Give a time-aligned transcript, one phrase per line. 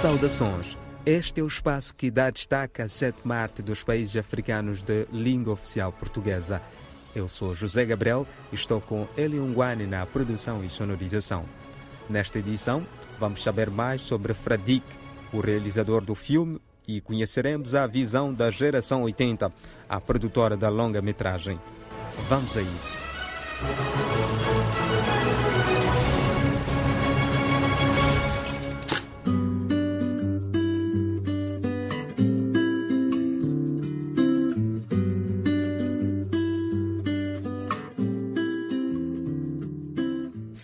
[0.00, 0.78] Saudações.
[1.04, 5.52] Este é o espaço que dá destaque à sétima arte dos países africanos de língua
[5.52, 6.62] oficial portuguesa.
[7.14, 11.44] Eu sou José Gabriel e estou com Eliungwane na produção e sonorização.
[12.08, 12.82] Nesta edição,
[13.18, 14.86] vamos saber mais sobre Fradik,
[15.34, 16.58] o realizador do filme,
[16.88, 19.52] e conheceremos a visão da geração 80,
[19.86, 21.60] a produtora da longa-metragem.
[22.26, 22.96] Vamos a isso.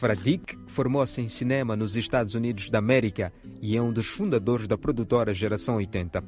[0.07, 4.79] Fradik formou-se em cinema nos Estados Unidos da América e é um dos fundadores da
[4.79, 6.23] produtora Geração 80.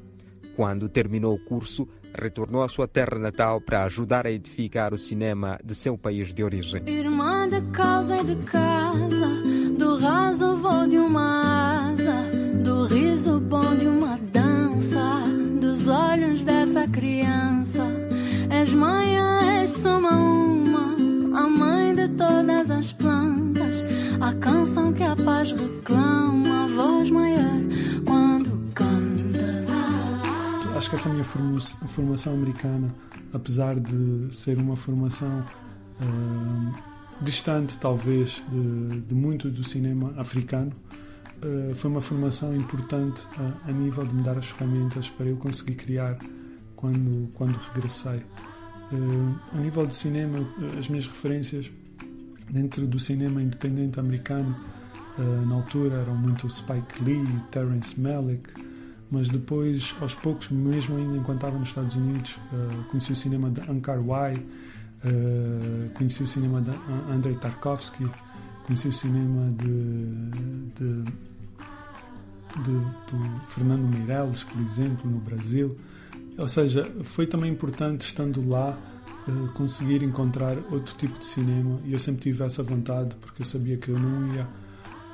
[0.56, 5.60] Quando terminou o curso, retornou à sua terra natal para ajudar a edificar o cinema
[5.64, 6.82] de seu país de origem.
[6.88, 9.28] Irmã de casa e de casa,
[9.78, 12.16] do raso voo de uma asa,
[12.64, 15.22] do riso bom de uma dança,
[15.60, 17.86] dos olhos dessa criança.
[18.50, 20.96] És mãe, és soma uma,
[21.38, 23.27] a mãe de todas as plantas,
[24.20, 27.60] a canção que a paz reclama, a voz maior
[28.04, 29.68] quando cantas.
[30.76, 32.94] Acho que essa minha forma- formação americana,
[33.32, 35.44] apesar de ser uma formação
[36.00, 36.72] ah,
[37.20, 40.72] distante, talvez, de, de muito do cinema africano,
[41.42, 45.36] ah, foi uma formação importante a, a nível de me dar as ferramentas para eu
[45.36, 46.18] conseguir criar
[46.76, 48.22] quando, quando regressei.
[48.92, 50.38] Ah, a nível de cinema,
[50.78, 51.70] as minhas referências
[52.50, 54.54] dentro do cinema independente americano
[55.18, 58.48] ah, na altura eram muito Spike Lee, Terrence Malick,
[59.10, 63.50] mas depois, aos poucos, mesmo ainda enquanto estava nos Estados Unidos, ah, conheci o cinema
[63.50, 64.42] de Ankar Wai,
[65.04, 66.70] ah, conheci o cinema de
[67.10, 68.06] Andrei Tarkovsky,
[68.66, 70.30] conheci o cinema de,
[70.76, 71.02] de,
[72.62, 75.76] de- do Fernando Meirelles, por exemplo, no Brasil.
[76.36, 78.78] Ou seja, foi também importante, estando lá,
[79.28, 83.46] eh, conseguir encontrar outro tipo de cinema e eu sempre tive essa vontade porque eu
[83.46, 84.46] sabia que eu não ia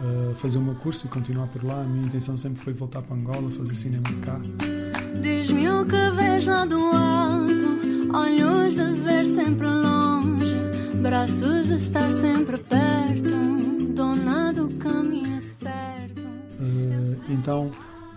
[0.01, 1.81] eh, fazer o meu curso e continuar por lá.
[1.81, 4.41] A minha intenção sempre foi voltar para Angola, fazer cinema cá.
[5.21, 10.55] Diz-me o que vês lá do alto, olhos de ver sempre longe,
[11.01, 16.21] braços de estar sempre perto, dona do caminho certo.
[16.61, 17.71] Eh, então,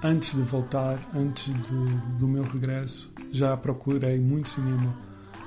[0.03, 4.93] antes de voltar, antes de- do meu regresso, já procurei muito cinema,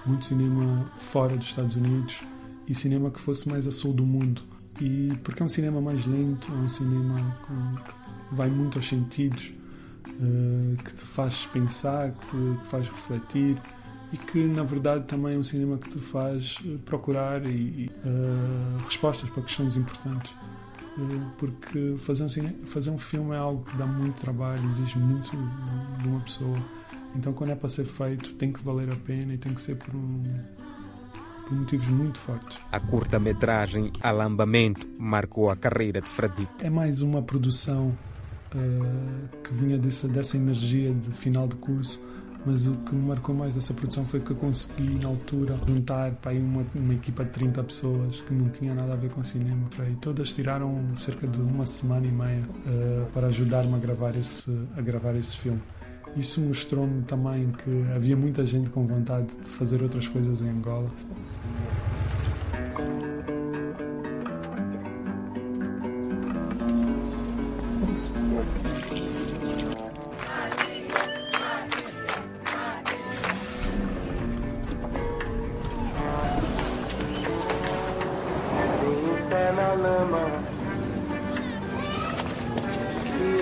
[0.07, 2.21] muito cinema fora dos Estados Unidos
[2.67, 4.43] e cinema que fosse mais a sul do mundo.
[4.81, 7.37] E porque é um cinema mais lento, é um cinema
[8.29, 9.53] que vai muito aos sentidos,
[10.07, 13.57] eh, que te faz pensar, que te faz refletir
[14.13, 17.91] e que na verdade também é um cinema que te faz eh, procurar e, e,
[18.05, 20.33] eh, respostas para questões importantes.
[21.39, 25.31] Porque fazer um, cine- fazer um filme é algo que dá muito trabalho, exige muito
[25.31, 26.59] de uma pessoa.
[27.15, 29.77] Então, quando é para ser feito, tem que valer a pena e tem que ser
[29.77, 30.23] por, um,
[31.47, 32.59] por motivos muito fortes.
[32.71, 36.49] A curta-metragem Alambamento marcou a carreira de Fradik.
[36.61, 37.97] É mais uma produção
[38.55, 42.01] eh, que vinha dessa, dessa energia de final de curso,
[42.45, 46.13] mas o que me marcou mais dessa produção foi que eu consegui, na altura, juntar
[46.13, 49.23] para aí uma, uma equipa de 30 pessoas que não tinha nada a ver com
[49.23, 49.69] cinema.
[49.75, 49.97] Para aí.
[50.01, 54.81] Todas tiraram cerca de uma semana e meia eh, para ajudar-me a gravar esse, a
[54.81, 55.61] gravar esse filme.
[56.17, 60.91] Isso mostrou-me também que havia muita gente com vontade de fazer outras coisas em Angola.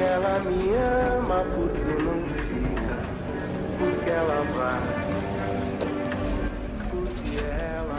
[0.01, 2.08] Ela me ama porque
[3.79, 4.81] Porque ela vai
[6.91, 7.95] Porque ela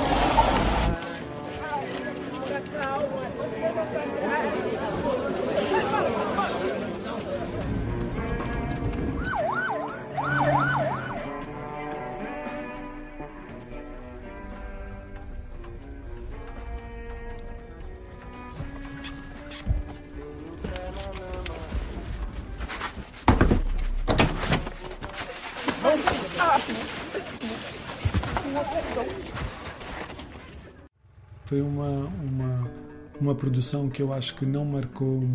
[31.50, 32.72] Foi uma, uma,
[33.20, 35.28] uma produção que eu acho que não marcou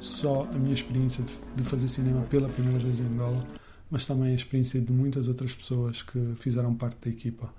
[0.00, 3.46] só a minha experiência de, de fazer cinema pela primeira vez em Angola,
[3.88, 7.54] mas também a experiência de muitas outras pessoas que fizeram parte da equipa.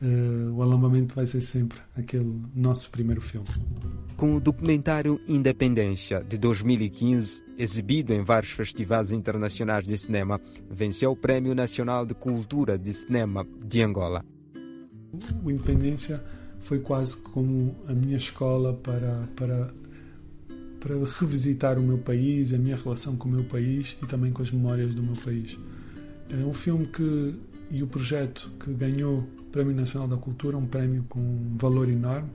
[0.00, 3.48] uh, o Alambamento vai ser sempre aquele nosso primeiro filme.
[4.16, 10.40] Com o documentário Independência de 2015, exibido em vários festivais internacionais de cinema,
[10.70, 14.24] venceu o Prêmio Nacional de Cultura de Cinema de Angola.
[15.42, 16.22] O Independência
[16.64, 19.70] foi quase como a minha escola para, para,
[20.80, 24.42] para revisitar o meu país, a minha relação com o meu país e também com
[24.42, 25.58] as memórias do meu país.
[26.30, 27.34] É um filme que
[27.70, 31.88] e o projeto que ganhou o Prémio Nacional da Cultura, um prémio com um valor
[31.88, 32.30] enorme,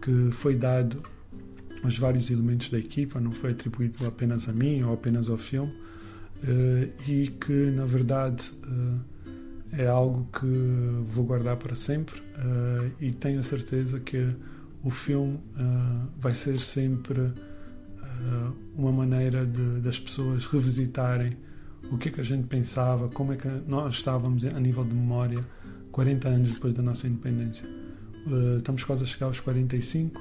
[0.00, 1.02] que foi dado
[1.82, 5.72] aos vários elementos da equipa, não foi atribuído apenas a mim ou apenas ao filme,
[6.44, 8.98] eh, e que na verdade eh,
[9.72, 10.46] é algo que
[11.06, 14.34] vou guardar para sempre eh, e tenho a certeza que
[14.84, 15.38] o filme
[16.18, 17.32] vai ser sempre
[18.76, 21.36] uma maneira de, das pessoas revisitarem
[21.90, 24.94] o que é que a gente pensava, como é que nós estávamos a nível de
[24.94, 25.44] memória
[25.90, 27.68] 40 anos depois da nossa independência.
[28.26, 30.20] Uh, estamos quase a chegar aos 45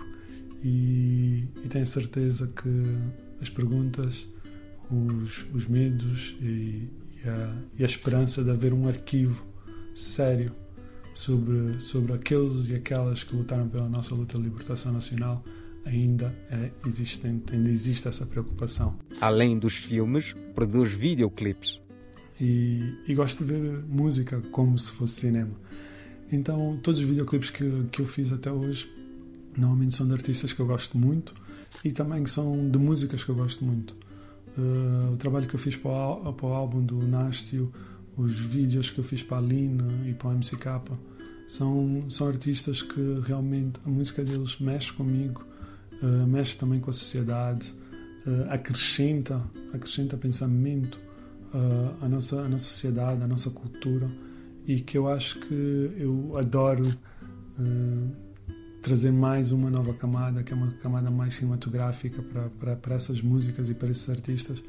[0.63, 2.97] e, e tenho certeza que
[3.41, 4.27] as perguntas,
[4.91, 6.89] os, os medos e,
[7.23, 9.45] e, a, e, a, esperança de haver um arquivo
[9.95, 10.51] sério
[11.13, 15.43] sobre, sobre aqueles e aquelas que lutaram pela nossa luta de libertação nacional
[15.85, 18.97] ainda é existente, ainda existe essa preocupação.
[19.19, 21.81] Além dos filmes, produz videoclipes.
[22.39, 25.53] E, e gosto de ver música como se fosse cinema.
[26.31, 28.89] Então, todos os videoclipes que, que eu fiz até hoje,
[29.55, 31.33] normalmente são de artistas que eu gosto muito
[31.83, 33.95] e também são de músicas que eu gosto muito.
[34.57, 37.71] Uh, o trabalho que eu fiz para o, para o álbum do Nástio,
[38.17, 40.65] os vídeos que eu fiz para a Lina e para o MCK,
[41.47, 45.43] são, são artistas que realmente a música deles mexe comigo
[46.01, 47.73] uh, mexe também com a sociedade,
[48.25, 49.41] uh, acrescenta,
[49.73, 50.99] acrescenta pensamento
[51.53, 54.09] uh, à, nossa, à nossa sociedade, à nossa cultura
[54.67, 56.85] e que eu acho que eu adoro
[58.81, 63.21] trazer mais uma nova camada, que é uma camada mais cinematográfica para, para, para essas
[63.21, 64.61] músicas e para esses artistas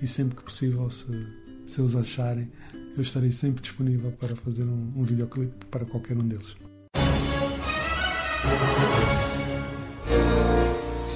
[0.00, 1.26] e sempre que possível, se,
[1.64, 2.50] se eles acharem,
[2.96, 6.56] eu estarei sempre disponível para fazer um, um videoclipe para qualquer um deles.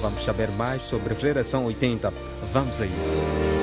[0.01, 2.13] Vamos saber mais sobre a geração 80.
[2.53, 3.56] Vamos a isso.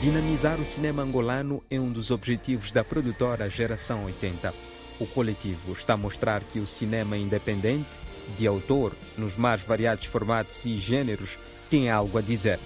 [0.00, 4.54] Dinamizar o cinema angolano é um dos objetivos da produtora Geração 80.
[4.98, 8.00] O coletivo está a mostrar que o cinema independente,
[8.38, 11.36] de autor, nos mais variados formatos e gêneros,
[11.68, 12.58] tem algo a dizer.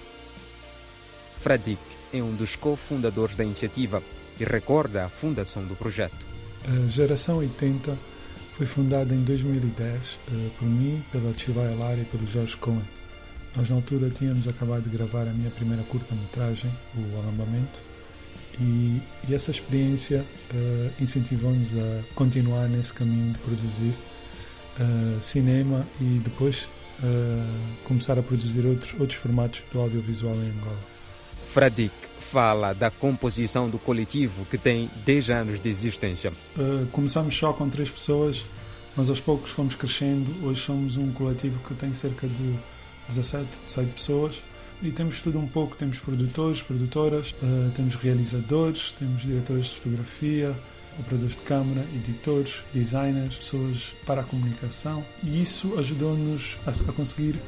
[1.35, 1.81] Fradic
[2.13, 4.01] é um dos cofundadores da iniciativa
[4.39, 6.25] e recorda a fundação do projeto.
[6.63, 7.97] A Geração 80
[8.53, 12.81] foi fundada em 2010 uh, por mim, pela Chivaya Lara e pelo Jorge Cohen.
[13.55, 17.79] Nós, na altura, tínhamos acabado de gravar a minha primeira curta-metragem, O Alambamento,
[18.59, 23.93] e, e essa experiência uh, incentivou-nos a continuar nesse caminho de produzir
[24.79, 26.67] uh, cinema e depois
[27.83, 30.79] começar a produzir outros, outros formatos do audiovisual em Angola.
[31.45, 36.31] Fradic, fala da composição do coletivo que tem 10 anos de existência?
[36.57, 38.45] Uh, começamos só com três pessoas,
[38.95, 40.47] mas aos poucos fomos crescendo.
[40.47, 42.55] Hoje somos um coletivo que tem cerca de
[43.07, 44.43] 17, 18 pessoas
[44.81, 45.75] e temos tudo um pouco.
[45.75, 50.55] Temos produtores, produtoras, uh, temos realizadores, temos diretores de fotografia,
[50.99, 57.39] operadores de câmara, editores, designers, pessoas para a comunicação e isso ajudou-nos a, a conseguir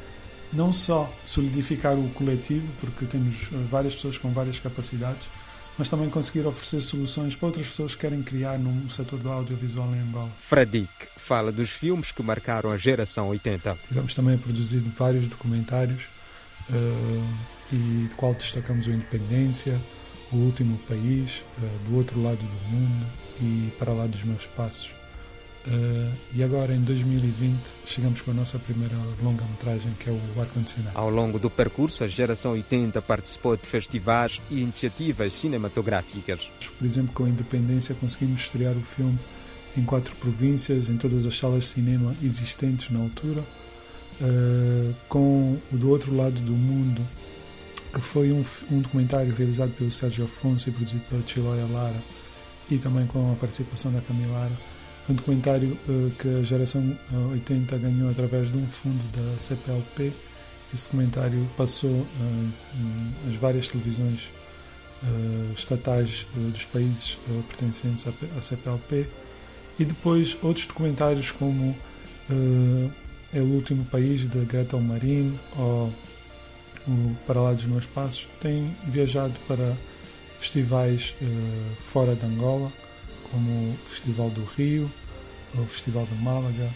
[0.52, 5.24] não só solidificar o coletivo, porque temos eh, várias pessoas com várias capacidades,
[5.78, 9.94] mas também conseguir oferecer soluções para outras pessoas que querem criar no setor do audiovisual
[9.96, 10.32] em Angola.
[10.40, 13.78] Fradic fala dos filmes que marcaram a geração 80.
[13.88, 16.06] Tivemos também a produzir vários documentários
[16.70, 17.38] uh,
[17.72, 19.80] e de qual destacamos o Independência,
[20.32, 23.06] O Último País, uh, Do Outro Lado do Mundo
[23.42, 24.97] e Para Lá dos Meus Passos.
[25.68, 30.98] Uh, e agora, em 2020, chegamos com a nossa primeira longa-metragem, que é o Ar-Condicionado.
[30.98, 36.50] Ao longo do percurso, a Geração 80 participou de festivais e iniciativas cinematográficas.
[36.78, 39.20] Por exemplo, com a Independência, conseguimos estrear o filme
[39.76, 43.44] em quatro províncias, em todas as salas de cinema existentes na altura.
[44.22, 47.06] Uh, com o Do Outro Lado do Mundo,
[47.94, 52.02] que foi um, um documentário realizado pelo Sérgio Afonso e produzido pela Chiloia Lara,
[52.72, 54.54] e também com a participação da Camilara
[55.10, 56.98] um documentário uh, que a geração
[57.32, 60.12] 80 eh, ganhou através de um fundo da CPLP.
[60.74, 62.50] Esse documentário passou uh,
[63.40, 64.30] várias televisões
[65.04, 69.08] uh, estatais dos países pertencentes à, CPLP.
[69.80, 71.76] E depois outros documentários como
[73.34, 75.94] É o Último País, de Greta Marin, ou
[77.28, 79.74] para lá dos meus passos, tenho viajado para
[80.40, 81.14] festivais
[81.78, 82.72] fora de Angola,
[83.32, 84.92] como o Festival do Rio,
[85.56, 86.70] o Festival de Málaga,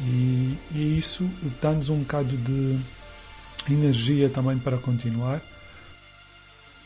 [0.00, 1.28] e, e isso
[1.60, 2.78] dá-nos um bocado de
[3.68, 5.42] energia também para continuar.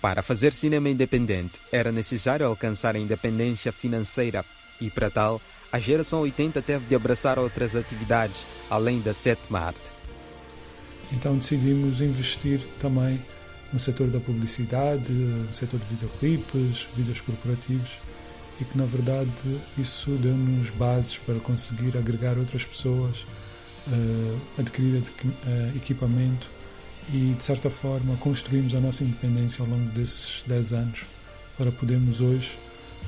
[0.00, 4.44] Para fazer cinema independente, era necessário alcançar a independência financeira
[4.80, 5.40] e, para tal,
[5.72, 9.92] a geração 80 teve de abraçar outras atividades, além da sétima arte.
[11.12, 13.20] Então decidimos investir também
[13.72, 17.90] no setor da publicidade, no setor de videoclipes, vídeos corporativos,
[18.60, 19.30] e que na verdade
[19.76, 23.26] isso deu-nos bases para conseguir agregar outras pessoas,
[23.88, 26.48] uh, adquirir uh, equipamento
[27.12, 31.00] e de certa forma construímos a nossa independência ao longo desses 10 anos
[31.58, 32.56] para podermos hoje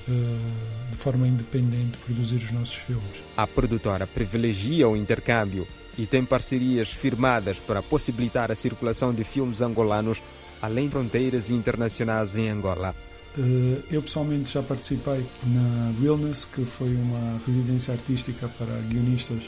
[0.09, 3.23] uh, de forma independente produzir os nossos filmes.
[3.37, 5.67] A produtora privilegia o intercâmbio
[5.99, 10.21] e tem parcerias firmadas para possibilitar a circulação de filmes angolanos
[10.61, 12.95] além de fronteiras internacionais em Angola.
[13.39, 19.45] Eh, eu pessoalmente já participei na Realness, que foi uma residência artística para guionistas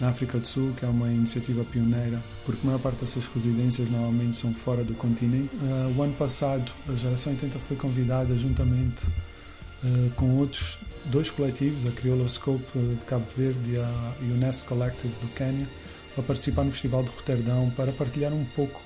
[0.00, 3.90] na África do Sul, que é uma iniciativa pioneira, porque a maior parte dessas residências
[3.90, 5.54] normalmente são fora do continente.
[5.56, 11.86] Uh, o ano passado, a Geração 80 foi convidada, juntamente uh, com outros dois coletivos,
[11.86, 15.66] a Crioloscope de Cabo Verde e a UNESCO Collective do Quênia,
[16.14, 18.80] para participar no Festival de Roterdão, para partilhar um pouco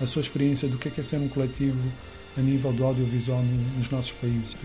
[0.00, 1.78] a sua experiência do que é, é ser um coletivo
[2.36, 3.42] a nível do audiovisual
[3.78, 4.56] nos nossos países.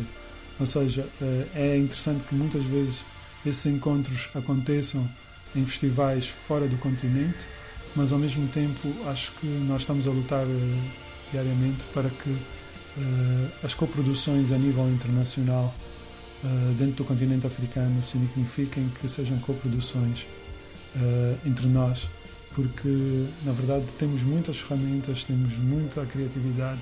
[0.59, 3.01] Ou seja, eh, é interessante que muitas vezes
[3.45, 5.09] esses encontros aconteçam
[5.55, 7.47] em festivais fora do continente,
[7.95, 10.77] mas ao mesmo tempo acho que nós estamos a lutar eh,
[11.31, 15.73] diariamente para que eh, as coproduções a nível internacional
[16.75, 20.25] dentro do continente africano signifiquem que sejam coproduções
[21.45, 22.09] entre nós,
[22.55, 26.81] porque na verdade temos muitas ferramentas, temos muita criatividade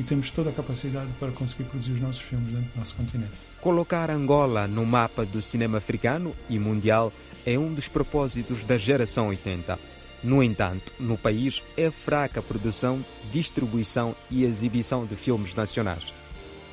[0.00, 3.32] e temos toda a capacidade para conseguir produzir os nossos filmes dentro do nosso continente.
[3.60, 7.12] Colocar Angola no mapa do cinema africano e mundial
[7.44, 9.78] é um dos propósitos da geração 80.
[10.24, 16.14] No entanto, no país é fraca a produção, distribuição e exibição de filmes nacionais.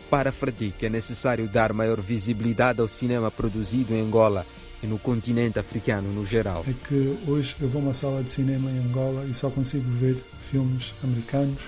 [0.09, 4.45] Para Fradique é necessário dar maior visibilidade ao cinema produzido em Angola
[4.81, 6.63] e no continente africano no geral.
[6.65, 9.89] É que hoje eu vou a uma sala de cinema em Angola e só consigo
[9.91, 11.59] ver filmes americanos,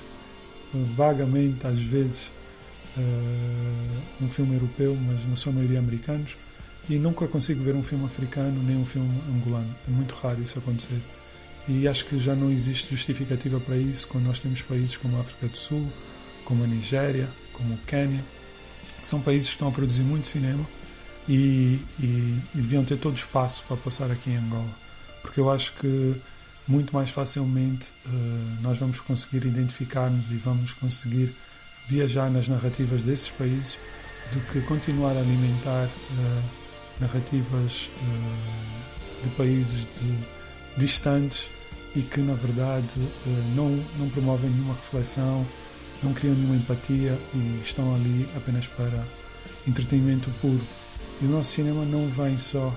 [0.74, 2.30] vagamente, às vezes,
[2.98, 6.36] uh, um filme europeu, mas na sua maioria americanos,
[6.90, 9.74] e nunca consigo ver um filme africano nem um filme angolano.
[9.88, 11.00] É muito raro isso acontecer.
[11.68, 15.20] E acho que já não existe justificativa para isso quando nós temos países como a
[15.20, 15.88] África do Sul,
[16.44, 18.24] como a Nigéria, como o Quênia,
[19.02, 20.66] que são países que estão a produzir muito cinema
[21.28, 24.70] e, e, e deviam ter todo espaço para passar aqui em Angola.
[25.22, 26.16] Porque eu acho que
[26.70, 31.36] muito mais facilmente uh, nós vamos conseguir identificar-nos e vamos conseguir
[31.88, 33.76] viajar nas narrativas desses países
[34.32, 36.44] do que continuar a alimentar uh,
[37.02, 41.50] narrativas uh, de países de, distantes
[41.96, 42.88] e que na verdade
[43.56, 45.44] não, não promovem nenhuma reflexão,
[46.04, 49.04] não criam nenhuma empatia e estão ali apenas para
[49.68, 50.62] entretenimento puro.
[51.20, 52.72] E o nosso cinema não vem só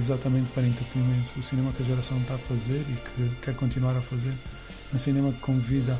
[0.00, 1.30] exatamente para entretenimento.
[1.38, 4.30] O cinema que a geração está a fazer e que quer continuar a fazer
[4.92, 5.98] é um cinema que convida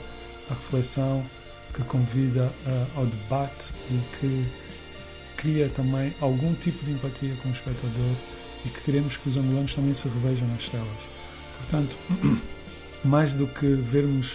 [0.51, 1.25] à reflexão,
[1.73, 4.47] que convida uh, ao debate e que
[5.37, 8.15] cria também algum tipo de empatia com o espectador
[8.65, 10.89] e que queremos que os angolanos também se revejam nas telas.
[11.59, 11.97] Portanto,
[13.05, 14.35] mais do que vermos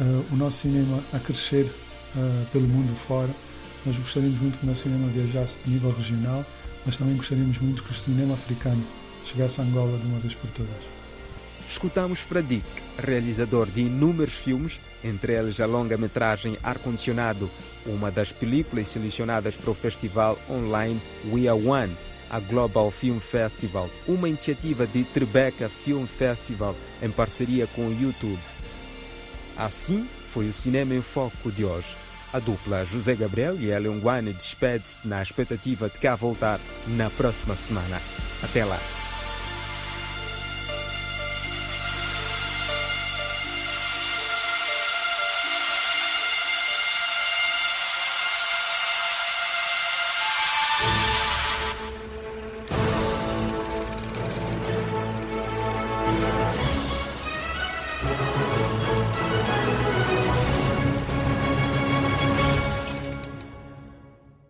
[0.00, 3.30] uh, o nosso cinema a crescer uh, pelo mundo fora,
[3.84, 6.44] nós gostaríamos muito que o nosso cinema viajasse a nível regional
[6.84, 8.84] mas também gostaríamos muito que o cinema africano
[9.24, 10.92] chegasse a Angola de uma vez por todas.
[11.70, 12.66] Escutamos Fradik,
[12.98, 17.50] realizador de inúmeros filmes, entre eles a longa-metragem Ar-Condicionado,
[17.86, 21.00] uma das películas selecionadas para o festival online
[21.32, 21.96] We Are One,
[22.28, 28.38] a Global Film Festival, uma iniciativa de Tribeca Film Festival em parceria com o YouTube.
[29.56, 32.01] Assim foi o Cinema em Foco de hoje.
[32.32, 37.54] A dupla José Gabriel e Elion Guane despede-se na expectativa de cá voltar na próxima
[37.54, 38.00] semana.
[38.42, 39.01] Até lá!